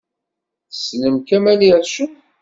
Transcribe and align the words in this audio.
Tessnem 0.69 1.15
Kamel 1.27 1.61
Ircen? 1.69 2.11